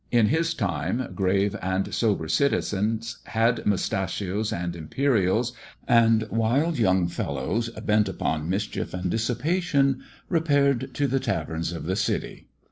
In 0.09 0.29
his 0.29 0.55
time, 0.55 1.11
grave 1.13 1.55
and 1.61 1.93
sober 1.93 2.27
citizens 2.27 3.19
had 3.25 3.63
mustachios 3.67 4.51
and 4.51 4.75
imperials; 4.75 5.53
and 5.87 6.27
wild 6.31 6.79
young 6.79 7.07
fellows, 7.07 7.69
bent 7.69 8.09
upon 8.09 8.49
mischief 8.49 8.95
and 8.95 9.11
dissipation, 9.11 10.01
repaired 10.27 10.95
to 10.95 11.05
the 11.05 11.19
taverns 11.19 11.71
of 11.71 11.83
the 11.85 11.95
city. 11.95 12.47